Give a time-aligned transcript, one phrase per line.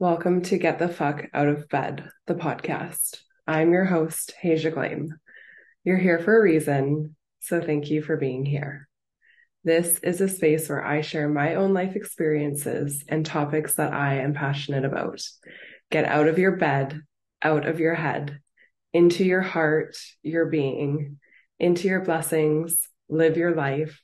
[0.00, 3.20] Welcome to Get the Fuck Out of Bed, the podcast.
[3.46, 5.08] I'm your host, Hasia Glame.
[5.84, 8.88] You're here for a reason, so thank you for being here.
[9.62, 14.20] This is a space where I share my own life experiences and topics that I
[14.20, 15.20] am passionate about.
[15.90, 17.02] Get out of your bed,
[17.42, 18.40] out of your head,
[18.94, 21.18] into your heart, your being,
[21.58, 24.00] into your blessings, live your life.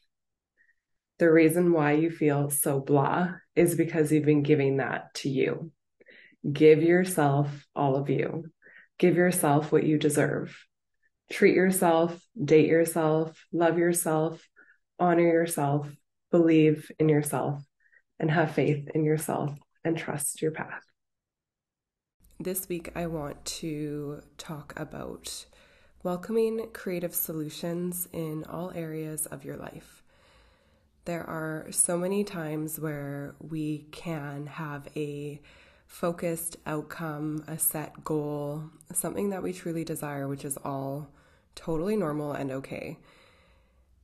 [1.20, 5.72] The reason why you feel so blah is because you've been giving that to you.
[6.50, 8.44] Give yourself all of you.
[8.98, 10.56] Give yourself what you deserve.
[11.30, 14.46] Treat yourself, date yourself, love yourself,
[14.98, 15.88] honor yourself,
[16.30, 17.62] believe in yourself,
[18.18, 20.82] and have faith in yourself and trust your path.
[22.38, 25.46] This week, I want to talk about
[26.02, 30.04] welcoming creative solutions in all areas of your life.
[31.06, 35.40] There are so many times where we can have a
[35.86, 41.08] focused outcome, a set goal, something that we truly desire, which is all
[41.54, 42.98] totally normal and okay.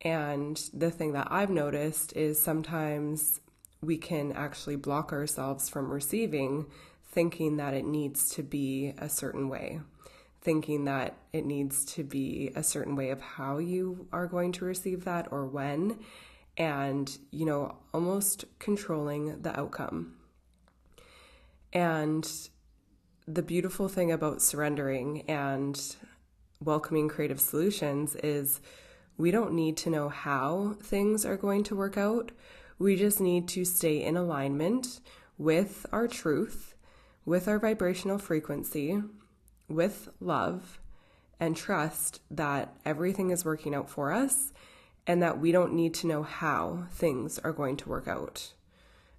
[0.01, 3.41] And the thing that I've noticed is sometimes
[3.81, 6.67] we can actually block ourselves from receiving,
[7.05, 9.81] thinking that it needs to be a certain way,
[10.41, 14.65] thinking that it needs to be a certain way of how you are going to
[14.65, 15.99] receive that or when,
[16.57, 20.15] and, you know, almost controlling the outcome.
[21.73, 22.29] And
[23.27, 25.81] the beautiful thing about surrendering and
[26.61, 28.61] welcoming creative solutions is
[29.17, 32.33] we don't need to know how things are going to work out.
[32.79, 35.01] We just need to stay in alignment
[35.39, 36.75] with our truth,
[37.25, 39.01] with our vibrational frequency,
[39.69, 40.81] with love,
[41.39, 44.53] and trust that everything is working out for us
[45.07, 48.53] and that we don't need to know how things are going to work out.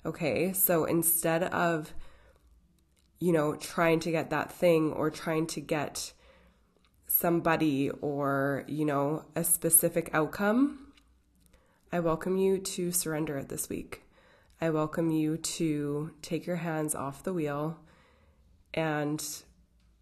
[0.06, 1.94] Okay, so instead of
[3.24, 6.12] you know, trying to get that thing or trying to get
[7.08, 10.92] somebody or, you know, a specific outcome,
[11.90, 14.04] I welcome you to surrender it this week.
[14.60, 17.80] I welcome you to take your hands off the wheel
[18.74, 19.26] and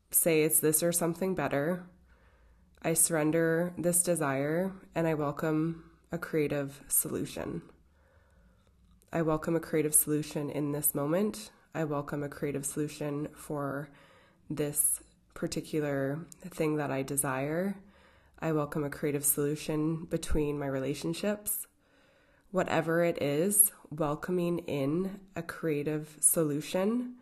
[0.10, 1.86] say it's this or something better.
[2.82, 7.62] I surrender this desire and I welcome a creative solution.
[9.14, 11.52] I welcome a creative solution in this moment.
[11.74, 13.88] I welcome a creative solution for
[14.50, 15.00] this
[15.34, 17.78] particular thing that I desire.
[18.40, 21.68] I welcome a creative solution between my relationships.
[22.52, 27.14] Whatever it is, welcoming in a creative solution,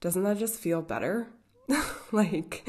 [0.00, 1.28] doesn't that just feel better?
[2.12, 2.66] like,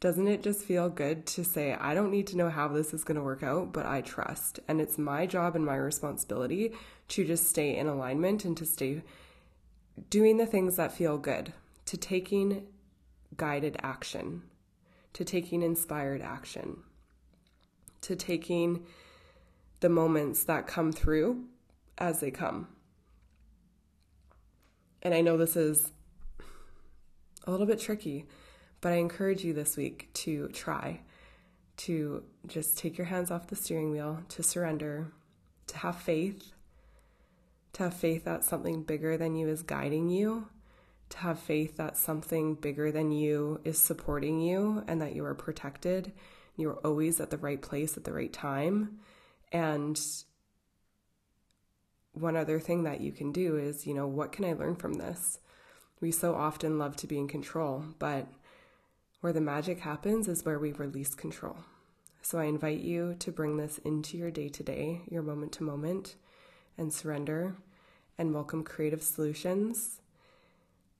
[0.00, 3.04] doesn't it just feel good to say, I don't need to know how this is
[3.04, 4.60] going to work out, but I trust?
[4.68, 6.72] And it's my job and my responsibility
[7.08, 9.02] to just stay in alignment and to stay
[10.08, 11.52] doing the things that feel good,
[11.86, 12.66] to taking
[13.36, 14.42] guided action,
[15.12, 16.78] to taking inspired action,
[18.00, 18.84] to taking
[19.80, 21.44] the moments that come through
[21.98, 22.68] as they come.
[25.02, 25.90] And I know this is
[27.46, 28.26] a little bit tricky,
[28.80, 31.00] but I encourage you this week to try
[31.78, 35.12] to just take your hands off the steering wheel, to surrender,
[35.68, 36.52] to have faith
[37.72, 40.48] to have faith that something bigger than you is guiding you,
[41.10, 45.34] to have faith that something bigger than you is supporting you and that you are
[45.34, 46.12] protected.
[46.56, 48.98] You're always at the right place at the right time.
[49.52, 50.00] And
[52.12, 54.94] one other thing that you can do is, you know, what can I learn from
[54.94, 55.38] this?
[56.00, 58.26] We so often love to be in control, but
[59.20, 61.56] where the magic happens is where we release control.
[62.22, 65.62] So I invite you to bring this into your day to day, your moment to
[65.62, 66.16] moment
[66.80, 67.54] and surrender
[68.16, 70.00] and welcome creative solutions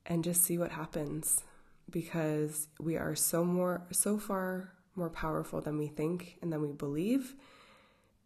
[0.05, 1.43] and just see what happens
[1.91, 6.73] because we are so more so far more powerful than we think and than we
[6.73, 7.35] believe.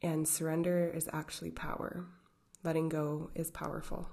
[0.03, 2.04] And surrender is actually power.
[2.65, 4.09] Letting go is powerful